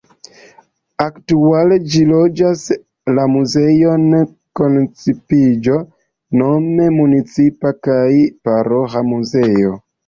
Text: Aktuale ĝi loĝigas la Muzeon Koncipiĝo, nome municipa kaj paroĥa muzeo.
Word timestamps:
Aktuale 1.03 1.77
ĝi 1.95 2.01
loĝigas 2.13 2.63
la 3.19 3.27
Muzeon 3.35 4.09
Koncipiĝo, 4.61 5.79
nome 6.43 6.93
municipa 7.01 7.79
kaj 7.89 8.03
paroĥa 8.49 9.09
muzeo. 9.15 9.77